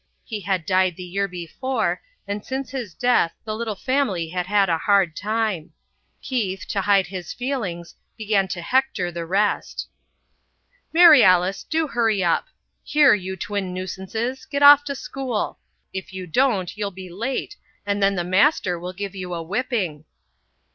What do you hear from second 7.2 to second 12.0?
feelings, began to hector the rest. "Mary Alice, do